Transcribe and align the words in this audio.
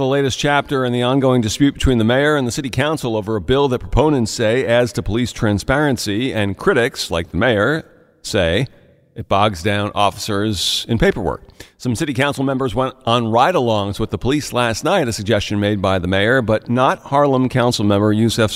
The 0.00 0.06
latest 0.06 0.38
chapter 0.38 0.86
in 0.86 0.94
the 0.94 1.02
ongoing 1.02 1.42
dispute 1.42 1.74
between 1.74 1.98
the 1.98 2.04
mayor 2.04 2.34
and 2.34 2.46
the 2.46 2.50
city 2.50 2.70
council 2.70 3.18
over 3.18 3.36
a 3.36 3.40
bill 3.42 3.68
that 3.68 3.80
proponents 3.80 4.30
say 4.30 4.64
adds 4.64 4.94
to 4.94 5.02
police 5.02 5.30
transparency, 5.30 6.32
and 6.32 6.56
critics, 6.56 7.10
like 7.10 7.32
the 7.32 7.36
mayor, 7.36 7.84
say 8.22 8.66
it 9.14 9.28
bogs 9.28 9.62
down 9.62 9.90
officers 9.94 10.86
in 10.88 10.98
paperwork. 10.98 11.42
Some 11.78 11.96
city 11.96 12.14
council 12.14 12.44
members 12.44 12.74
went 12.74 12.94
on 13.06 13.30
ride 13.30 13.54
alongs 13.54 13.98
with 13.98 14.10
the 14.10 14.18
police 14.18 14.52
last 14.52 14.84
night, 14.84 15.08
a 15.08 15.12
suggestion 15.12 15.58
made 15.58 15.82
by 15.82 15.98
the 15.98 16.06
mayor, 16.06 16.42
but 16.42 16.68
not 16.68 16.98
Harlem 16.98 17.48
council 17.48 17.84
member 17.84 18.12
Yusef 18.12 18.52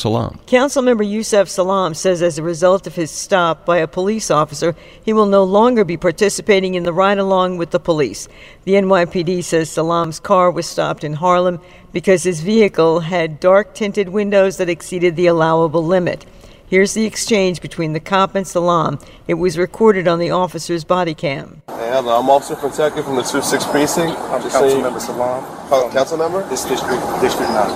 Council 0.46 0.82
member 0.82 1.02
Yusef 1.02 1.48
Salaam 1.48 1.94
says 1.94 2.22
as 2.22 2.38
a 2.38 2.42
result 2.42 2.86
of 2.86 2.94
his 2.94 3.10
stop 3.10 3.64
by 3.64 3.78
a 3.78 3.88
police 3.88 4.30
officer, 4.30 4.76
he 5.04 5.12
will 5.12 5.26
no 5.26 5.42
longer 5.42 5.84
be 5.84 5.96
participating 5.96 6.74
in 6.74 6.84
the 6.84 6.92
ride 6.92 7.18
along 7.18 7.56
with 7.56 7.70
the 7.70 7.80
police. 7.80 8.28
The 8.64 8.74
NYPD 8.74 9.42
says 9.42 9.70
Salaam's 9.70 10.20
car 10.20 10.50
was 10.50 10.66
stopped 10.66 11.02
in 11.02 11.14
Harlem 11.14 11.60
because 11.92 12.22
his 12.22 12.40
vehicle 12.40 13.00
had 13.00 13.40
dark 13.40 13.74
tinted 13.74 14.08
windows 14.08 14.58
that 14.58 14.68
exceeded 14.68 15.16
the 15.16 15.26
allowable 15.26 15.84
limit. 15.84 16.26
Here's 16.74 16.92
the 16.94 17.04
exchange 17.04 17.60
between 17.60 17.92
the 17.92 18.00
cop 18.00 18.34
and 18.34 18.44
Salaam. 18.44 18.98
It 19.28 19.34
was 19.34 19.56
recorded 19.56 20.08
on 20.08 20.18
the 20.18 20.32
officer's 20.32 20.82
body 20.82 21.14
cam. 21.14 21.62
Hey, 21.68 21.90
hello, 21.92 22.18
I'm 22.18 22.28
Officer 22.28 22.56
Fonseca 22.56 23.00
from 23.04 23.14
the 23.14 23.22
2-6 23.22 23.70
precinct. 23.70 24.18
I'm 24.18 24.42
Just 24.42 24.56
council 24.56 24.70
saying- 24.70 24.82
member 24.82 24.98
Salaam. 24.98 25.44
Oh, 25.70 25.88
council 25.92 26.18
member? 26.18 26.42
This 26.48 26.64
district, 26.64 27.00
district 27.20 27.52
nine. 27.52 27.70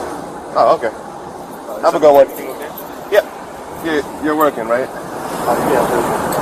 Oh, 0.57 0.75
okay. 0.75 0.91
Have 1.83 1.95
a 1.95 2.01
good 2.01 2.13
one. 2.13 2.27
Yep. 3.13 3.25
You're, 3.87 4.25
you're 4.25 4.37
working, 4.37 4.67
right? 4.67 4.89
Uh, 4.89 5.55
yeah, 5.71 5.87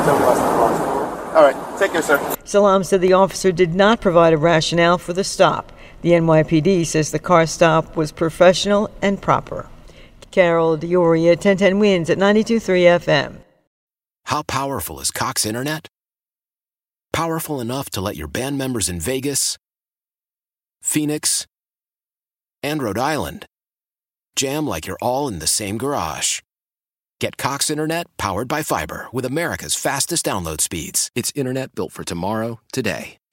tell 0.07 0.19
me 0.19 0.25
what's 0.25 0.41
the 0.41 1.37
All 1.37 1.45
right. 1.45 1.79
Take 1.79 1.93
care, 1.93 2.01
sir. 2.01 2.37
Salaam 2.45 2.85
said 2.85 3.03
the 3.03 3.13
officer 3.13 3.53
did 3.53 3.75
not 3.75 4.01
provide 4.01 4.33
a 4.33 4.39
rationale 4.39 4.97
for 4.97 5.13
the 5.13 5.25
stop. 5.25 5.75
The 6.01 6.13
NYPD 6.13 6.87
says 6.87 7.11
the 7.11 7.19
car 7.19 7.47
stop 7.47 7.97
was 7.97 8.13
professional 8.13 8.89
and 9.03 9.21
proper. 9.21 9.69
Carol 10.31 10.77
D'Auria, 10.77 11.31
1010 11.31 11.79
wins 11.79 12.11
at 12.11 12.19
92.3 12.19 13.01
FM. 13.01 13.37
How 14.27 14.43
powerful 14.43 15.01
is 15.01 15.11
Cox 15.11 15.47
Internet? 15.47 15.89
Powerful 17.13 17.61
enough 17.61 17.91
to 17.91 18.01
let 18.01 18.17
your 18.17 18.29
band 18.29 18.59
members 18.59 18.89
in 18.89 19.01
Vegas, 19.01 19.57
Phoenix, 20.83 21.47
and 22.63 22.83
Rhode 22.83 22.99
Island 22.99 23.47
jam 24.37 24.67
like 24.67 24.87
you're 24.87 24.99
all 25.01 25.29
in 25.29 25.39
the 25.39 25.47
same 25.47 25.79
garage. 25.79 26.41
Get 27.21 27.37
Cox 27.39 27.71
Internet 27.71 28.07
powered 28.19 28.49
by 28.49 28.63
fiber 28.63 29.07
with 29.13 29.25
America's 29.25 29.75
fastest 29.75 30.27
download 30.27 30.61
speeds. 30.61 31.11
It's 31.15 31.33
internet 31.35 31.75
built 31.75 31.93
for 31.93 32.05
tomorrow, 32.05 32.61
today. 32.73 33.17